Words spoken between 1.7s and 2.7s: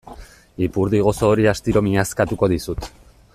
miazkatuko